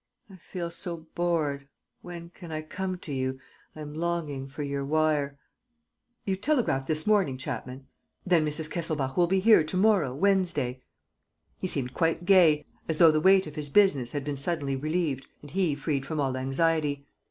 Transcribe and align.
I 0.31 0.37
feel 0.37 0.71
so 0.71 1.05
bored.... 1.13 1.67
When 2.01 2.31
can 2.31 2.51
I 2.51 2.63
come 2.63 2.97
to 2.97 3.13
you? 3.13 3.39
I 3.75 3.81
am 3.81 3.93
longing 3.93 4.47
for 4.47 4.63
your 4.63 4.83
wire...." 4.83 5.37
"You 6.25 6.35
telegraphed 6.35 6.87
this 6.87 7.05
morning, 7.05 7.37
Chapman? 7.37 7.85
Then 8.25 8.43
Mrs. 8.43 8.67
Kesselbach 8.67 9.15
will 9.15 9.27
be 9.27 9.39
here 9.39 9.63
to 9.63 9.77
morrow, 9.77 10.15
Wednesday." 10.15 10.81
He 11.59 11.67
seemed 11.67 11.93
quite 11.93 12.25
gay, 12.25 12.65
as 12.89 12.97
though 12.97 13.11
the 13.11 13.21
weight 13.21 13.45
of 13.45 13.53
his 13.53 13.69
business 13.69 14.13
had 14.13 14.23
been 14.23 14.35
suddenly 14.37 14.75
relieved 14.75 15.27
and 15.43 15.51
he 15.51 15.75
freed 15.75 16.03
from 16.03 16.19
all 16.19 16.35
anxiety. 16.35 17.05